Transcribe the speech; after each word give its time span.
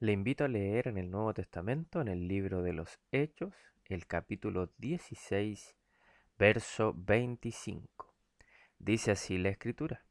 Le 0.00 0.12
invito 0.12 0.44
a 0.44 0.48
leer 0.48 0.86
en 0.86 0.96
el 0.96 1.10
Nuevo 1.10 1.34
Testamento, 1.34 2.00
en 2.00 2.06
el 2.06 2.28
libro 2.28 2.62
de 2.62 2.72
los 2.72 3.00
Hechos, 3.10 3.52
el 3.86 4.06
capítulo 4.06 4.70
16, 4.78 5.74
verso 6.38 6.94
25. 6.96 8.14
Dice 8.78 9.10
así 9.10 9.38
la 9.38 9.48
escritura. 9.48 10.04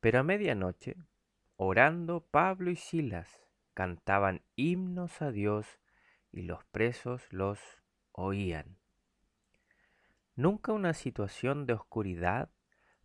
Pero 0.00 0.18
a 0.18 0.22
medianoche, 0.24 0.96
orando 1.54 2.26
Pablo 2.28 2.72
y 2.72 2.74
Silas, 2.74 3.46
cantaban 3.72 4.42
himnos 4.56 5.22
a 5.22 5.30
Dios 5.30 5.78
y 6.32 6.42
los 6.42 6.64
presos 6.64 7.22
los 7.32 7.60
oían. 8.10 8.78
Nunca 10.34 10.72
una 10.72 10.92
situación 10.92 11.66
de 11.66 11.74
oscuridad 11.74 12.50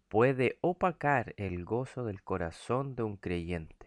puede 0.07 0.57
opacar 0.61 1.35
el 1.37 1.63
gozo 1.65 2.03
del 2.03 2.23
corazón 2.23 2.95
de 2.95 3.03
un 3.03 3.15
creyente 3.15 3.82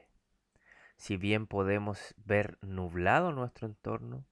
si 0.97 1.17
bien 1.17 1.47
podemos 1.47 2.15
ver 2.17 2.59
nublado 2.63 3.33
nuestro 3.33 3.67
entorno, 3.67 4.27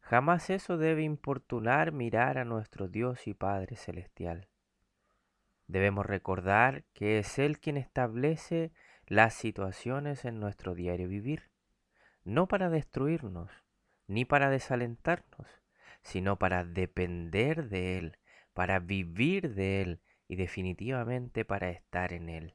jamás 0.00 0.50
eso 0.50 0.76
debe 0.76 1.02
importunar 1.02 1.92
mirar 1.92 2.38
a 2.38 2.44
nuestro 2.44 2.88
Dios 2.88 3.26
y 3.26 3.34
Padre 3.34 3.76
Celestial. 3.76 4.48
Debemos 5.66 6.06
recordar 6.06 6.84
que 6.94 7.18
es 7.18 7.38
Él 7.38 7.60
quien 7.60 7.76
establece 7.76 8.72
las 9.06 9.34
situaciones 9.34 10.24
en 10.24 10.40
nuestro 10.40 10.74
diario 10.74 11.08
vivir, 11.08 11.50
no 12.24 12.48
para 12.48 12.68
destruirnos, 12.68 13.50
ni 14.06 14.24
para 14.24 14.50
desalentarnos, 14.50 15.46
sino 16.02 16.38
para 16.38 16.64
depender 16.64 17.68
de 17.68 17.98
Él, 17.98 18.18
para 18.54 18.78
vivir 18.78 19.54
de 19.54 19.82
Él 19.82 20.00
y 20.26 20.36
definitivamente 20.36 21.44
para 21.44 21.70
estar 21.70 22.12
en 22.12 22.28
Él. 22.28 22.54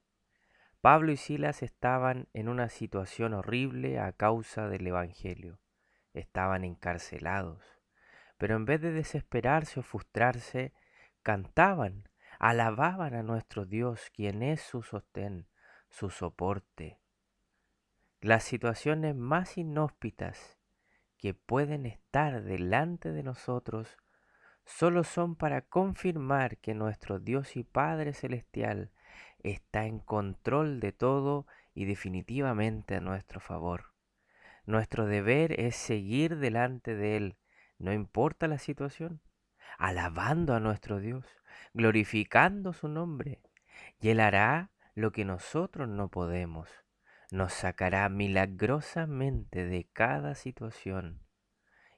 Pablo 0.84 1.14
y 1.14 1.16
Silas 1.16 1.64
estaban 1.64 2.28
en 2.34 2.50
una 2.50 2.68
situación 2.68 3.34
horrible 3.34 4.00
a 4.00 4.12
causa 4.12 4.68
del 4.68 4.86
Evangelio. 4.86 5.62
Estaban 6.14 6.66
encarcelados. 6.66 7.64
Pero 8.38 8.58
en 8.58 8.66
vez 8.66 8.82
de 8.82 8.92
desesperarse 8.92 9.80
o 9.80 9.84
frustrarse, 9.84 10.74
cantaban, 11.22 12.10
alababan 12.38 13.14
a 13.14 13.24
nuestro 13.24 13.66
Dios, 13.66 14.10
quien 14.14 14.44
es 14.44 14.60
su 14.60 14.84
sostén, 14.84 15.48
su 15.88 16.10
soporte. 16.10 17.00
Las 18.20 18.44
situaciones 18.44 19.16
más 19.16 19.58
inhóspitas 19.58 20.60
que 21.16 21.34
pueden 21.34 21.86
estar 21.86 22.44
delante 22.44 23.14
de 23.14 23.24
nosotros 23.24 23.98
solo 24.66 25.06
son 25.06 25.38
para 25.38 25.62
confirmar 25.62 26.58
que 26.58 26.74
nuestro 26.74 27.20
Dios 27.20 27.56
y 27.56 27.64
Padre 27.64 28.12
Celestial 28.12 28.92
está 29.40 29.86
en 29.86 30.00
control 30.00 30.80
de 30.80 30.92
todo 30.92 31.48
y 31.74 31.86
definitivamente 31.86 32.96
a 32.96 33.02
nuestro 33.02 33.40
favor. 33.40 33.94
Nuestro 34.66 35.06
deber 35.06 35.60
es 35.60 35.76
seguir 35.76 36.38
delante 36.38 36.96
de 36.96 37.18
Él, 37.18 37.38
no 37.80 37.92
importa 37.92 38.48
la 38.48 38.60
situación, 38.60 39.22
alabando 39.78 40.54
a 40.54 40.60
nuestro 40.60 41.00
Dios, 41.00 41.26
glorificando 41.74 42.74
su 42.74 42.88
nombre, 42.88 43.42
y 44.00 44.10
Él 44.10 44.20
hará 44.20 44.72
lo 44.96 45.12
que 45.12 45.26
nosotros 45.26 45.90
no 45.90 46.10
podemos, 46.10 46.70
nos 47.32 47.54
sacará 47.54 48.08
milagrosamente 48.10 49.66
de 49.66 49.90
cada 49.92 50.36
situación 50.36 51.24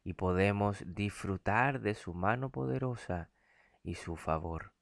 y 0.05 0.13
podemos 0.13 0.83
disfrutar 0.85 1.81
de 1.81 1.95
su 1.95 2.13
mano 2.13 2.51
poderosa 2.51 3.31
y 3.83 3.95
su 3.95 4.15
favor. 4.15 4.74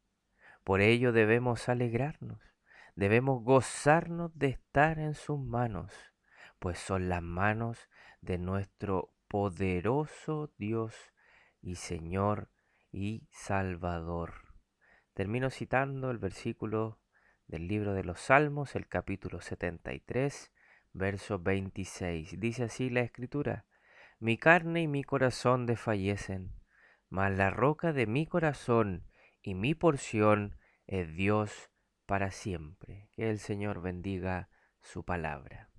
Por 0.63 0.81
ello 0.81 1.11
debemos 1.11 1.67
alegrarnos, 1.67 2.39
debemos 2.95 3.43
gozarnos 3.43 4.31
de 4.37 4.47
estar 4.47 4.97
en 4.97 5.13
sus 5.13 5.39
manos, 5.39 5.93
pues 6.59 6.79
son 6.79 7.09
las 7.09 7.21
manos 7.21 7.89
de 8.21 8.37
nuestro 8.37 9.13
poderoso 9.27 10.53
Dios 10.57 10.95
y 11.61 11.75
Señor 11.75 12.49
y 12.91 13.27
Salvador. 13.31 14.33
Termino 15.13 15.49
citando 15.49 16.11
el 16.11 16.17
versículo 16.17 16.99
del 17.47 17.67
libro 17.67 17.93
de 17.93 18.03
los 18.03 18.21
Salmos, 18.21 18.75
el 18.75 18.87
capítulo 18.87 19.41
73, 19.41 20.51
verso 20.93 21.39
26. 21.39 22.39
Dice 22.39 22.63
así 22.63 22.89
la 22.89 23.01
escritura, 23.01 23.65
mi 24.19 24.37
carne 24.37 24.83
y 24.83 24.87
mi 24.87 25.03
corazón 25.03 25.65
desfallecen, 25.65 26.53
mas 27.09 27.35
la 27.35 27.49
roca 27.49 27.91
de 27.91 28.07
mi 28.07 28.25
corazón 28.25 29.05
y 29.43 29.53
mi 29.53 29.75
porción 29.75 30.57
es 30.87 31.15
Dios 31.15 31.69
para 32.05 32.31
siempre. 32.31 33.09
Que 33.11 33.29
el 33.29 33.39
Señor 33.39 33.81
bendiga 33.81 34.49
su 34.81 35.03
palabra. 35.03 35.72